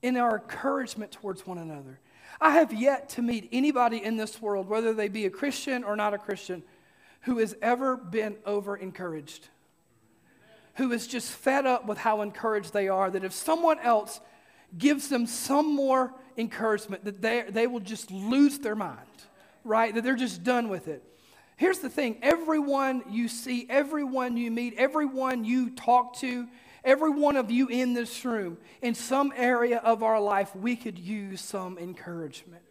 [0.02, 2.00] in our encouragement towards one another.
[2.40, 5.96] I have yet to meet anybody in this world, whether they be a Christian or
[5.96, 6.62] not a Christian,
[7.22, 9.48] who has ever been over encouraged,
[10.74, 14.20] who is just fed up with how encouraged they are, that if someone else
[14.76, 18.98] gives them some more encouragement, that they, they will just lose their mind,
[19.64, 19.94] right?
[19.94, 21.04] That they're just done with it.
[21.56, 26.48] Here's the thing everyone you see, everyone you meet, everyone you talk to,
[26.84, 30.98] Every one of you in this room, in some area of our life, we could
[30.98, 32.62] use some encouragement.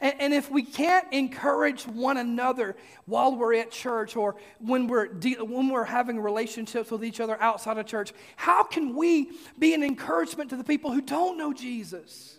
[0.00, 2.76] And, and if we can't encourage one another
[3.06, 7.40] while we're at church or when we're, de- when we're having relationships with each other
[7.40, 11.52] outside of church, how can we be an encouragement to the people who don't know
[11.52, 12.38] Jesus?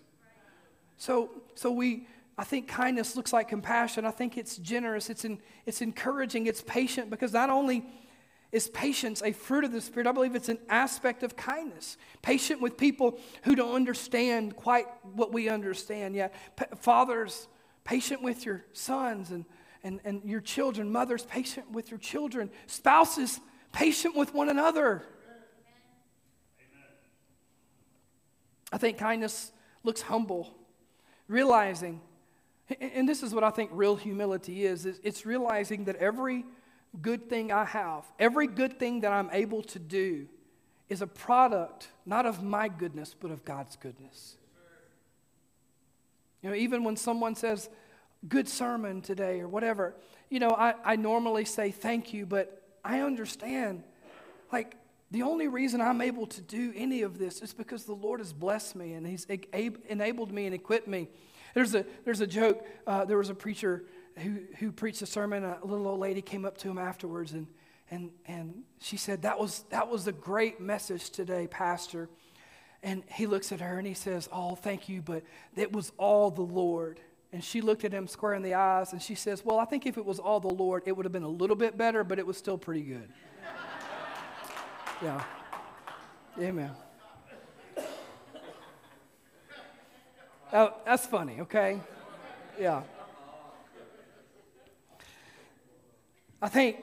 [0.98, 4.06] So, so we, I think kindness looks like compassion.
[4.06, 7.86] I think it's generous, it's, in, it's encouraging, it's patient, because not only
[8.52, 11.98] is patience a fruit of the Spirit, I believe it's an aspect of kindness.
[12.22, 16.34] Patient with people who don't understand quite what we understand yet.
[16.58, 17.48] P- fathers,
[17.84, 19.46] patient with your sons and,
[19.84, 20.92] and, and your children.
[20.92, 22.50] Mothers, patient with your children.
[22.68, 23.40] Spouses,
[23.72, 25.04] patient with one another.
[28.74, 29.52] I think kindness
[29.84, 30.54] looks humble,
[31.28, 32.02] realizing,
[32.80, 36.46] and this is what I think real humility is, is it's realizing that every
[37.00, 40.28] good thing I have, every good thing that I'm able to do
[40.90, 44.36] is a product not of my goodness, but of God's goodness.
[46.42, 47.70] You know, even when someone says,
[48.28, 49.96] good sermon today or whatever,
[50.30, 53.84] you know, I, I normally say thank you, but I understand,
[54.52, 54.76] like,
[55.12, 58.32] the only reason I'm able to do any of this is because the Lord has
[58.32, 59.26] blessed me and He's
[59.90, 61.10] enabled me and equipped me.
[61.54, 62.66] There's a, there's a joke.
[62.88, 63.84] Uh, there was a preacher
[64.22, 65.44] who, who preached a sermon.
[65.44, 67.48] A little old lady came up to him afterwards and,
[67.90, 72.10] and, and she said, that was, that was a great message today, Pastor.
[72.84, 75.24] And he looks at her and he says, Oh, thank you, but
[75.56, 77.00] it was all the Lord.
[77.34, 79.86] And she looked at him square in the eyes and she says, Well, I think
[79.86, 82.18] if it was all the Lord, it would have been a little bit better, but
[82.18, 83.10] it was still pretty good.
[85.04, 85.24] yeah.
[86.40, 86.72] Amen.
[90.54, 91.80] Oh, that's funny, okay?
[92.60, 92.82] Yeah.
[96.42, 96.78] I think,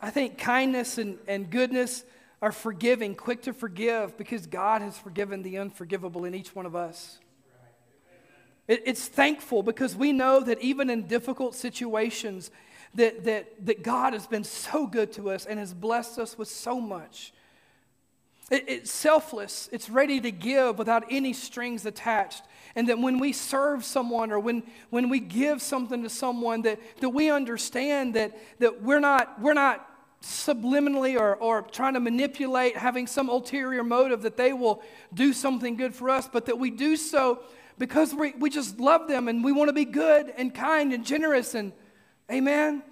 [0.00, 2.04] I think kindness and, and goodness
[2.40, 6.74] are forgiving, quick to forgive, because God has forgiven the unforgivable in each one of
[6.74, 7.18] us.
[8.68, 12.50] It, it's thankful because we know that even in difficult situations,
[12.94, 16.48] that, that, that God has been so good to us and has blessed us with
[16.48, 17.32] so much.
[18.50, 22.42] It, it's selfless, it's ready to give without any strings attached.
[22.74, 26.80] And that when we serve someone or when, when we give something to someone, that,
[27.00, 29.86] that we understand that, that we're, not, we're not
[30.22, 34.82] subliminally or, or trying to manipulate, having some ulterior motive that they will
[35.14, 37.40] do something good for us, but that we do so
[37.78, 41.04] because we, we just love them and we want to be good and kind and
[41.04, 41.72] generous and
[42.30, 42.82] amen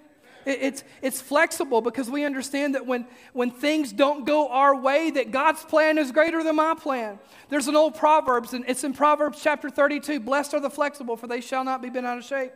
[0.49, 5.31] it's, it's flexible because we understand that when, when things don't go our way that
[5.31, 7.19] god's plan is greater than my plan.
[7.49, 11.27] There's an old proverbs and it's in proverbs chapter 32 blessed are the flexible for
[11.27, 12.51] they shall not be bent out of shape.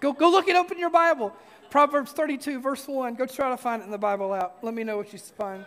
[0.00, 1.34] Go, go look it up in your bible.
[1.70, 4.84] Proverbs 32 verse 1 go try to find it in the bible out let me
[4.84, 5.64] know what you find.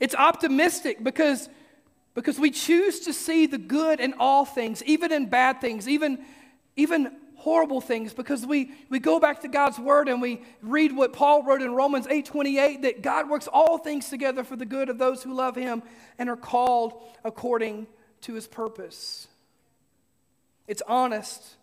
[0.00, 1.48] It's optimistic because,
[2.14, 6.24] because we choose to see the good in all things, even in bad things, even,
[6.78, 11.12] even horrible things, because we, we go back to God's word and we read what
[11.12, 14.98] Paul wrote in Romans 8:28 that God works all things together for the good of
[14.98, 15.82] those who love him
[16.18, 17.86] and are called according
[18.22, 19.28] to his purpose.
[20.66, 21.56] It's honest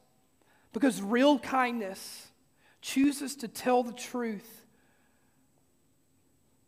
[0.73, 2.27] because real kindness
[2.81, 4.65] chooses to tell the truth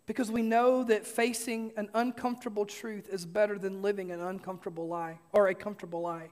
[0.05, 5.19] because we know that facing an uncomfortable truth is better than living an uncomfortable lie
[5.33, 6.29] or a comfortable lie.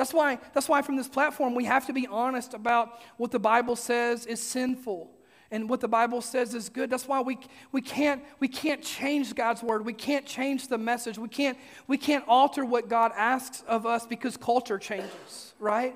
[0.00, 3.38] That's why, that's why from this platform we have to be honest about what the
[3.38, 5.10] Bible says is sinful
[5.50, 6.88] and what the Bible says is good.
[6.88, 7.36] That's why we,
[7.70, 9.84] we, can't, we can't change God's word.
[9.84, 11.18] We can't change the message.
[11.18, 15.94] We can't, we can't alter what God asks of us because culture changes, right?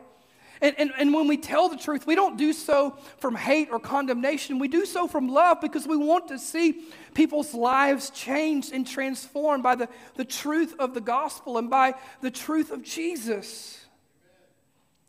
[0.61, 3.81] And, and, and when we tell the truth, we don't do so from hate or
[3.81, 4.59] condemnation.
[4.59, 9.63] We do so from love because we want to see people's lives changed and transformed
[9.63, 13.81] by the, the truth of the gospel and by the truth of Jesus.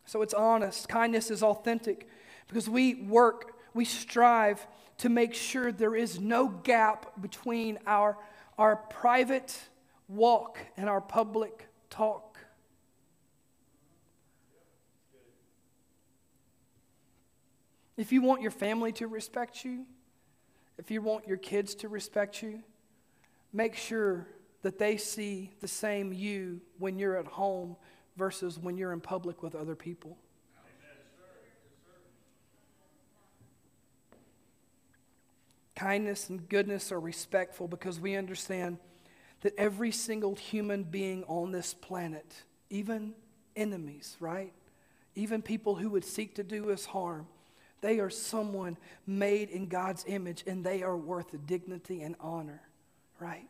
[0.06, 0.88] So it's honest.
[0.88, 2.08] Kindness is authentic
[2.48, 4.66] because we work, we strive
[5.00, 8.18] to make sure there is no gap between our,
[8.58, 9.60] our private
[10.08, 12.38] walk and our public talk.
[17.98, 19.86] If you want your family to respect you,
[20.78, 22.62] if you want your kids to respect you,
[23.54, 24.28] make sure
[24.62, 27.78] that they see the same you when you're at home
[28.18, 30.18] versus when you're in public with other people.
[35.76, 38.78] Kindness and goodness are respectful because we understand
[39.42, 43.14] that every single human being on this planet, even
[43.56, 44.54] enemies, right?
[45.16, 47.28] Even people who would seek to do us harm,
[47.82, 52.62] they are someone made in God's image and they are worth dignity and honor,
[53.20, 53.48] right?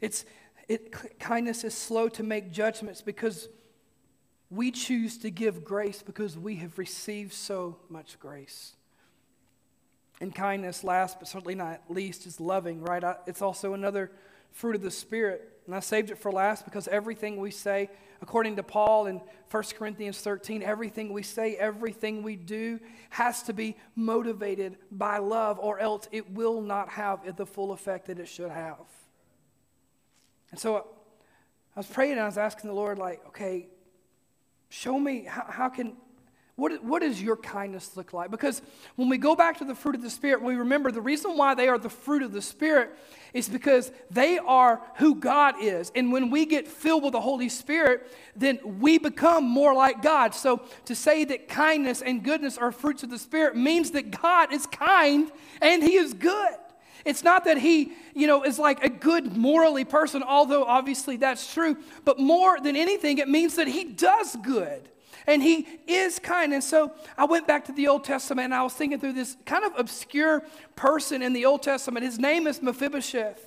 [0.00, 0.24] It's,
[0.68, 3.48] it, kindness is slow to make judgments because
[4.50, 8.74] we choose to give grace because we have received so much grace.
[10.20, 13.02] And kindness, last but certainly not least, is loving, right?
[13.26, 14.10] It's also another
[14.52, 15.60] fruit of the Spirit.
[15.66, 17.88] And I saved it for last because everything we say,
[18.20, 19.20] according to Paul in
[19.50, 22.80] 1 Corinthians 13, everything we say, everything we do
[23.10, 28.06] has to be motivated by love, or else it will not have the full effect
[28.06, 28.78] that it should have.
[30.50, 30.86] And so
[31.76, 33.68] I was praying and I was asking the Lord, like, okay,
[34.68, 35.96] show me how, how can
[36.58, 38.32] what, what does your kindness look like?
[38.32, 38.62] Because
[38.96, 41.54] when we go back to the fruit of the Spirit, we remember the reason why
[41.54, 42.98] they are the fruit of the Spirit
[43.32, 45.92] is because they are who God is.
[45.94, 50.34] And when we get filled with the Holy Spirit, then we become more like God.
[50.34, 54.52] So to say that kindness and goodness are fruits of the Spirit means that God
[54.52, 55.30] is kind
[55.62, 56.56] and He is good.
[57.04, 61.52] It's not that he, you know, is like a good morally person, although obviously that's
[61.52, 64.88] true, but more than anything, it means that he does good
[65.28, 66.54] and he is kind.
[66.54, 69.36] And so I went back to the Old Testament and I was thinking through this
[69.44, 70.42] kind of obscure
[70.74, 72.04] person in the Old Testament.
[72.04, 73.44] His name is Mephibosheth.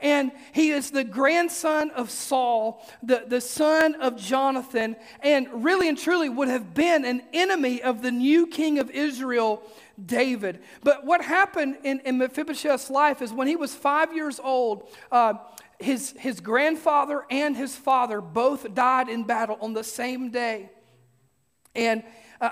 [0.00, 5.96] And he is the grandson of Saul, the, the son of Jonathan, and really and
[5.96, 9.62] truly would have been an enemy of the new king of Israel,
[10.06, 10.62] David.
[10.82, 15.34] But what happened in, in Mephibosheth's life is when he was five years old, uh,
[15.78, 20.70] his, his grandfather and his father both died in battle on the same day.
[21.74, 22.04] And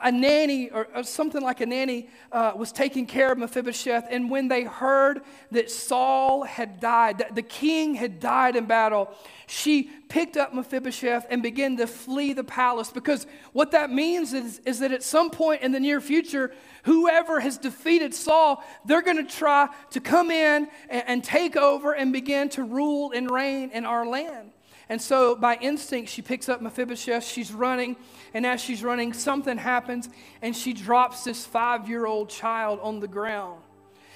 [0.02, 4.06] a nanny or, or, something like a nanny uh, was taking care of Mephibosheth.
[4.08, 9.12] And when they heard that Saul had died, that the king had died in battle,
[9.48, 12.92] she picked up Mephibosheth and began to flee the palace.
[12.92, 16.52] Because what that means is, is that at some point in the near future,
[16.84, 21.94] whoever has defeated Saul, they're going to try to come in and, and take over
[21.94, 24.52] and begin to rule and reign in our land.
[24.90, 27.22] And so, by instinct, she picks up Mephibosheth.
[27.22, 27.94] She's running,
[28.34, 30.08] and as she's running, something happens,
[30.42, 33.62] and she drops this five year old child on the ground.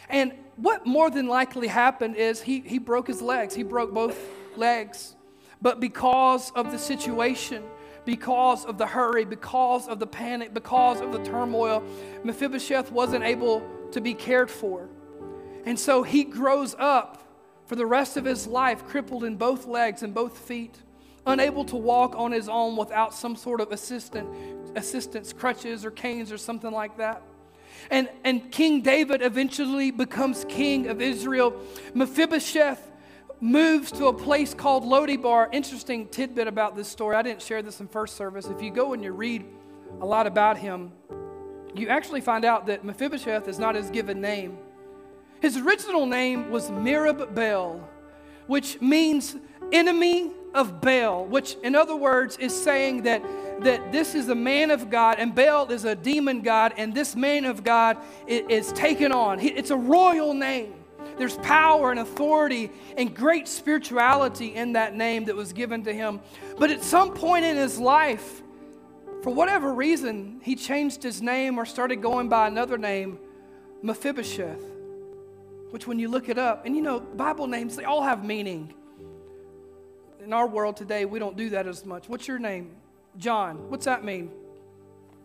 [0.09, 4.19] And what more than likely happened is he, he broke his legs, he broke both
[4.57, 5.15] legs.
[5.63, 7.63] But because of the situation,
[8.05, 11.85] because of the hurry, because of the panic, because of the turmoil,
[12.25, 13.63] Mephibosheth wasn't able
[13.93, 14.89] to be cared for.
[15.65, 17.24] And so he grows up
[17.67, 20.77] for the rest of his life, crippled in both legs and both feet,
[21.27, 24.29] unable to walk on his own without some sort of assistant,
[24.77, 27.23] assistance, crutches or canes or something like that.
[27.91, 31.61] And, and King David eventually becomes king of Israel.
[31.95, 32.93] Mephibosheth
[33.41, 35.49] moves to a place called Lodebar.
[35.53, 37.17] Interesting tidbit about this story.
[37.17, 38.47] I didn't share this in first service.
[38.47, 39.45] If you go and you read
[40.01, 40.93] a lot about him,
[41.75, 44.57] you actually find out that Mephibosheth is not his given name.
[45.41, 47.33] His original name was Merib
[48.47, 49.37] which means
[49.73, 53.23] enemy of Baal, which in other words is saying that,
[53.63, 57.17] that this is a man of God and Baal is a demon God, and this
[57.17, 59.41] man of God is, is taken on.
[59.41, 60.75] It's a royal name.
[61.17, 66.21] There's power and authority and great spirituality in that name that was given to him.
[66.59, 68.43] But at some point in his life,
[69.23, 73.19] for whatever reason, he changed his name or started going by another name,
[73.83, 74.74] Mephibosheth
[75.75, 78.73] which when you look it up, and you know, Bible names, they all have meaning.
[80.23, 82.09] In our world today, we don't do that as much.
[82.09, 82.77] What's your name?
[83.17, 83.69] John.
[83.71, 84.31] What's that mean?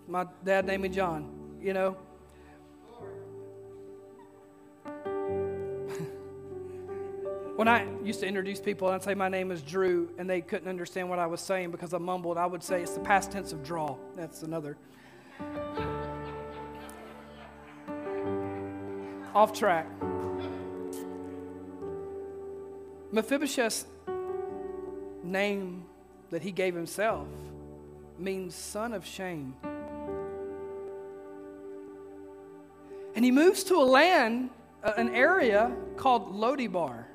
[0.07, 1.97] My dad named me John, you know?
[7.55, 10.67] when I used to introduce people, I'd say my name is Drew, and they couldn't
[10.67, 12.39] understand what I was saying because I mumbled.
[12.39, 13.97] I would say it's the past tense of draw.
[14.15, 14.77] That's another.
[19.35, 19.85] Off track.
[23.11, 23.85] Mephibosheth's
[25.23, 25.85] name
[26.29, 27.27] that he gave himself
[28.17, 29.55] means son of shame.
[33.15, 34.49] And he moves to a land,
[34.83, 37.05] uh, an area called Lodebar.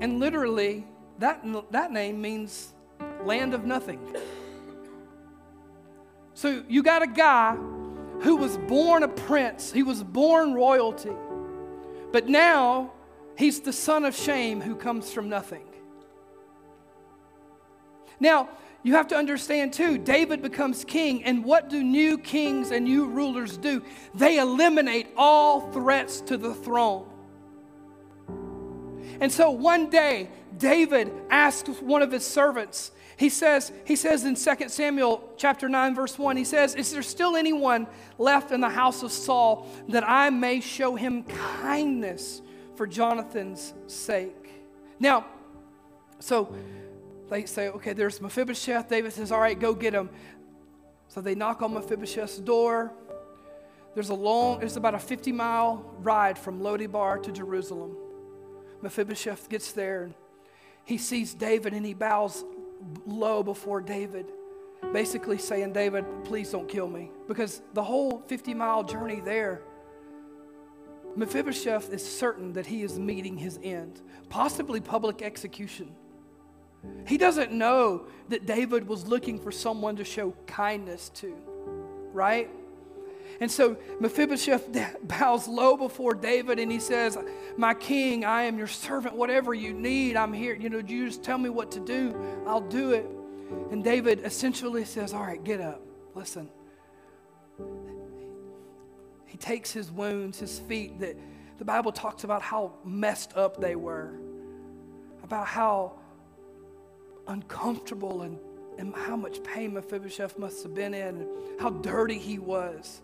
[0.00, 0.86] And literally,
[1.18, 2.72] that, that name means
[3.24, 4.00] land of nothing.
[6.34, 7.56] So you got a guy
[8.22, 11.12] who was born a prince, he was born royalty.
[12.10, 12.92] But now
[13.36, 15.64] He's the son of shame who comes from nothing.
[18.20, 18.48] Now,
[18.82, 23.06] you have to understand too, David becomes king, and what do new kings and new
[23.06, 23.82] rulers do?
[24.14, 27.08] They eliminate all threats to the throne.
[29.20, 34.34] And so one day, David asks one of his servants, he says, he says in
[34.34, 37.86] 2 Samuel chapter 9, verse 1, he says, Is there still anyone
[38.18, 42.42] left in the house of Saul that I may show him kindness
[42.82, 44.50] for Jonathan's sake.
[44.98, 45.24] Now,
[46.18, 46.52] so
[47.30, 48.88] they say, okay, there's Mephibosheth.
[48.88, 50.10] David says, all right, go get him.
[51.06, 52.92] So they knock on Mephibosheth's door.
[53.94, 57.96] There's a long, it's about a 50 mile ride from Lodebar to Jerusalem.
[58.80, 60.02] Mephibosheth gets there.
[60.02, 60.14] And
[60.84, 62.44] he sees David and he bows
[63.06, 64.26] low before David,
[64.92, 67.12] basically saying, David, please don't kill me.
[67.28, 69.62] Because the whole 50 mile journey there,
[71.16, 75.94] Mephibosheth is certain that he is meeting his end, possibly public execution.
[77.06, 81.36] He doesn't know that David was looking for someone to show kindness to,
[82.12, 82.50] right?
[83.40, 84.68] And so Mephibosheth
[85.02, 87.18] bows low before David and he says,
[87.56, 89.16] My king, I am your servant.
[89.16, 90.54] Whatever you need, I'm here.
[90.54, 92.14] You know, you just tell me what to do,
[92.46, 93.06] I'll do it.
[93.70, 95.82] And David essentially says, All right, get up.
[96.14, 96.48] Listen.
[99.32, 101.16] He takes his wounds, his feet, that
[101.56, 104.12] the Bible talks about how messed up they were,
[105.24, 105.94] about how
[107.26, 108.38] uncomfortable and,
[108.76, 111.28] and how much pain Mephibosheth must have been in, and
[111.58, 113.00] how dirty he was.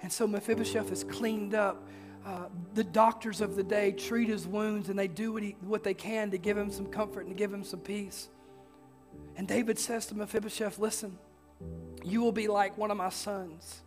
[0.00, 1.88] And so Mephibosheth is cleaned up.
[2.24, 2.44] Uh,
[2.74, 5.94] the doctors of the day treat his wounds and they do what, he, what they
[5.94, 8.28] can to give him some comfort and to give him some peace.
[9.34, 11.18] And David says to Mephibosheth, Listen,
[12.04, 13.82] you will be like one of my sons.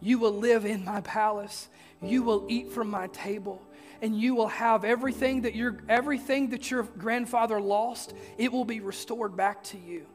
[0.00, 1.68] You will live in my palace.
[2.02, 3.62] You will eat from my table.
[4.00, 8.78] And you will have everything that your everything that your grandfather lost, it will be
[8.80, 10.06] restored back to you.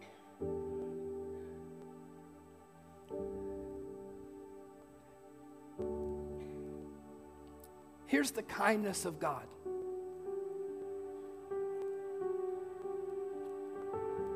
[8.07, 9.43] Here's the kindness of God.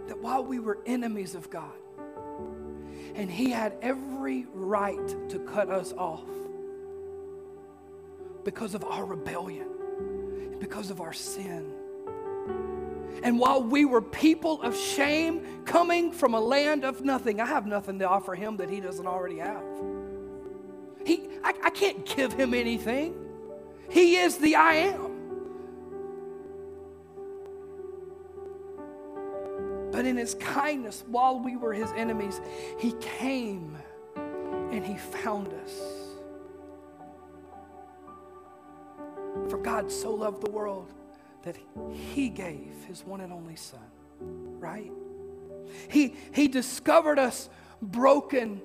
[0.07, 1.75] That while we were enemies of God,
[3.15, 6.27] and He had every right to cut us off
[8.43, 9.67] because of our rebellion,
[10.59, 11.73] because of our sin.
[13.23, 17.65] And while we were people of shame coming from a land of nothing, I have
[17.65, 19.63] nothing to offer him that he doesn't already have.
[21.05, 23.15] He, I, I can't give him anything.
[23.89, 25.06] He is the I am.
[30.17, 32.41] His kindness, while we were his enemies,
[32.79, 33.77] he came
[34.15, 35.73] and he found us.
[39.49, 40.91] For God so loved the world
[41.43, 41.57] that
[41.91, 43.79] he gave his one and only son,
[44.59, 44.91] right?
[45.89, 47.49] He, he discovered us
[47.81, 48.61] broken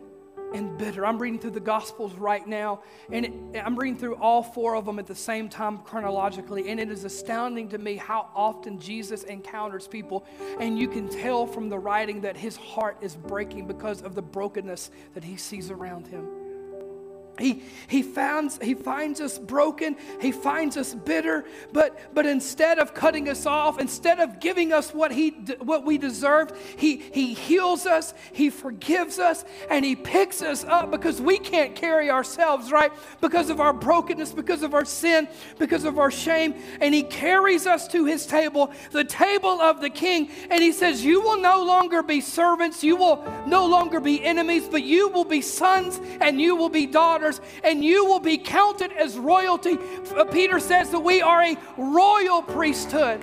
[0.55, 1.07] and bitter.
[1.07, 4.84] I'm reading through the Gospels right now, and it, I'm reading through all four of
[4.84, 9.24] them at the same time chronologically, and it is astounding to me how often Jesus
[9.24, 10.26] encounters people,
[10.61, 14.22] and you can tell from the writing that his heart is breaking because of the
[14.22, 16.41] brokenness that he sees around him.
[17.39, 22.93] He, he, finds, he finds us broken, he finds us bitter, but, but instead of
[22.93, 25.30] cutting us off, instead of giving us what, he,
[25.61, 30.91] what we deserved, he, he heals us, he forgives us, and he picks us up
[30.91, 32.93] because we can't carry ourselves, right?
[33.22, 35.26] Because of our brokenness, because of our sin,
[35.59, 39.91] because of our shame, and he carries us to his table, the table of the
[39.91, 44.22] king, and he says, You will no longer be servants, you will no longer be
[44.22, 48.20] enemies, but you will be sons and you will be daughters daughters, and you will
[48.20, 49.79] be counted as royalty.
[50.33, 53.23] Peter says that we are a royal priesthood.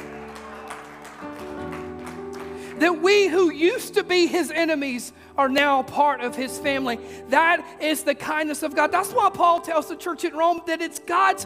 [2.80, 6.98] That we who used to be his enemies are now part of his family.
[7.28, 8.92] That is the kindness of God.
[8.92, 11.46] That's why Paul tells the church in Rome that it's God's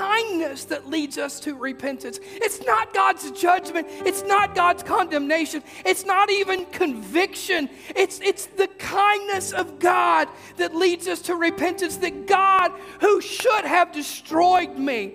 [0.00, 2.18] kindness that leads us to repentance.
[2.22, 7.68] It's not God's judgment, it's not God's condemnation, it's not even conviction.
[7.94, 11.98] It's, it's the kindness of God that leads us to repentance.
[11.98, 15.14] That God, who should have destroyed me,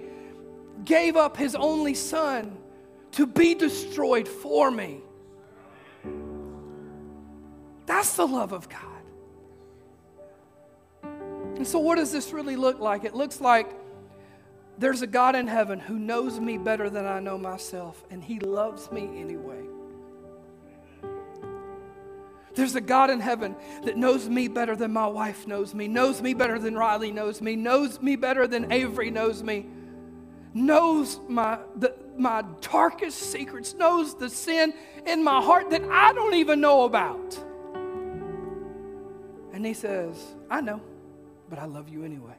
[0.84, 2.56] gave up his only son
[3.14, 5.02] to be destroyed for me.
[7.88, 8.82] That's the love of God.
[11.56, 13.04] And so, what does this really look like?
[13.04, 13.85] It looks like
[14.78, 18.40] there's a God in heaven who knows me better than I know myself, and He
[18.40, 19.64] loves me anyway.
[22.56, 26.22] There's a God in heaven that knows me better than my wife knows me, knows
[26.22, 29.66] me better than Riley knows me, knows me better than Avery knows me,
[30.54, 34.74] knows my, the, my darkest secrets, knows the sin
[35.06, 37.38] in my heart that I don't even know about.
[39.54, 40.18] And he says,
[40.50, 40.82] I know,
[41.50, 42.36] but I love you anyway.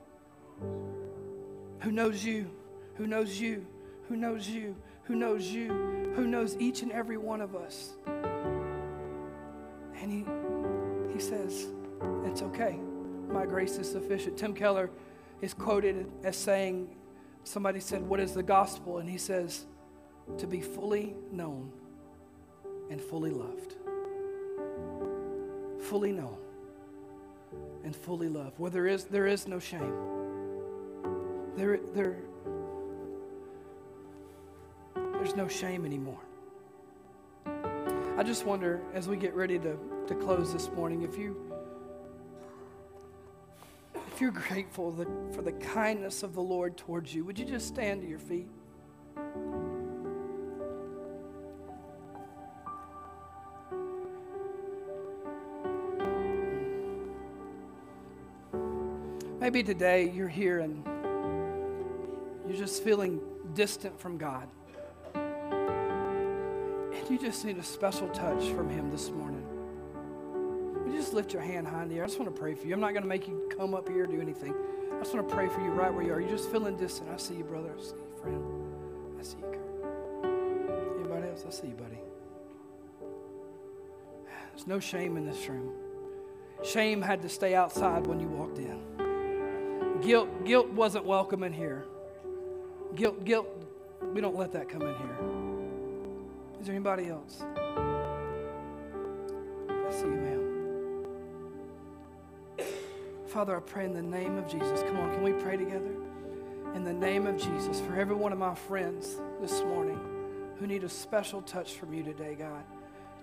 [1.80, 2.50] Who knows you?
[2.94, 3.66] Who knows you?
[4.08, 4.76] Who knows you?
[5.04, 6.12] Who knows you?
[6.14, 7.92] Who knows each and every one of us?
[10.00, 10.24] And he,
[11.12, 11.66] he says,
[12.24, 12.78] It's okay.
[13.28, 14.36] My grace is sufficient.
[14.36, 14.90] Tim Keller
[15.40, 16.88] is quoted as saying,
[17.44, 18.98] Somebody said, What is the gospel?
[18.98, 19.66] And he says,
[20.38, 21.70] To be fully known
[22.90, 23.74] and fully loved.
[25.82, 26.38] Fully known
[27.84, 30.15] and fully loved, where there is, there is no shame.
[31.56, 32.18] There, there,
[34.94, 36.20] there's no shame anymore.
[38.18, 41.34] I just wonder, as we get ready to, to close this morning, if you
[44.12, 47.68] if you're grateful the, for the kindness of the Lord towards you, would you just
[47.68, 48.48] stand to your feet?
[59.38, 60.82] Maybe today you're here and
[62.48, 63.20] you're just feeling
[63.54, 64.48] distant from God.
[65.14, 69.44] And you just need a special touch from Him this morning.
[70.86, 72.04] You just lift your hand high in the air.
[72.04, 72.74] I just want to pray for you.
[72.74, 74.54] I'm not going to make you come up here or do anything.
[74.94, 76.20] I just want to pray for you right where you are.
[76.20, 77.10] You're just feeling distant.
[77.10, 77.72] I see you, brother.
[77.76, 78.42] I see you, friend.
[79.18, 79.60] I see you, Kurt.
[80.98, 81.44] Anybody else?
[81.46, 81.98] I see you, buddy.
[84.54, 85.72] There's no shame in this room.
[86.64, 90.00] Shame had to stay outside when you walked in.
[90.00, 91.84] Guilt, guilt wasn't welcome in here.
[92.94, 93.48] Guilt, guilt,
[94.14, 95.16] we don't let that come in here.
[96.60, 97.44] Is there anybody else?
[99.68, 100.42] I see you, ma'am.
[103.26, 104.82] Father, I pray in the name of Jesus.
[104.82, 105.94] Come on, can we pray together?
[106.74, 110.00] In the name of Jesus, for every one of my friends this morning
[110.58, 112.64] who need a special touch from you today, God,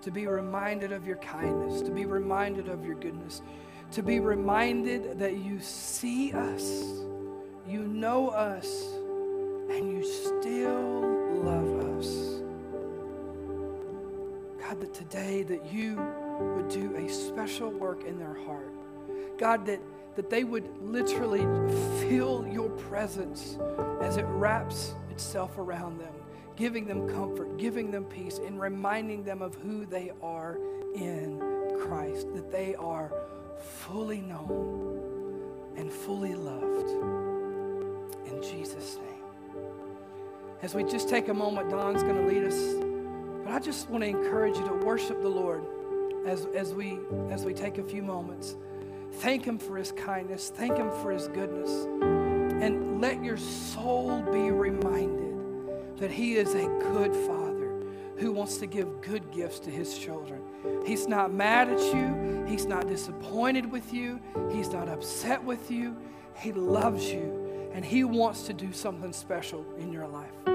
[0.02, 3.42] to be reminded of your kindness, to be reminded of your goodness,
[3.92, 6.84] to be reminded that you see us,
[7.68, 8.86] you know us,
[9.84, 11.02] and you still
[11.44, 12.42] love us.
[14.62, 15.96] God, that today that you
[16.40, 18.74] would do a special work in their heart.
[19.38, 19.82] God, that,
[20.16, 21.46] that they would literally
[22.02, 23.58] feel your presence
[24.02, 26.14] as it wraps itself around them,
[26.56, 30.58] giving them comfort, giving them peace, and reminding them of who they are
[30.96, 31.40] in
[31.82, 33.12] Christ, that they are
[33.58, 36.90] fully known and fully loved.
[38.28, 39.13] In Jesus' name.
[40.64, 42.58] As we just take a moment, Don's going to lead us.
[43.44, 45.66] But I just want to encourage you to worship the Lord
[46.26, 47.00] as, as, we,
[47.30, 48.56] as we take a few moments.
[49.16, 51.70] Thank Him for His kindness, thank Him for His goodness.
[52.64, 57.84] And let your soul be reminded that He is a good Father
[58.16, 60.42] who wants to give good gifts to His children.
[60.86, 65.98] He's not mad at you, He's not disappointed with you, He's not upset with you.
[66.38, 70.53] He loves you, and He wants to do something special in your life.